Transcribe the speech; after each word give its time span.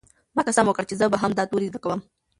ما 0.35 0.41
قسم 0.47 0.65
وکړ 0.67 0.83
چې 0.89 0.95
زه 0.99 1.05
به 1.11 1.17
هم 1.23 1.31
دا 1.37 1.43
توري 1.51 1.65
زده 1.71 1.79
کوم. 1.83 1.99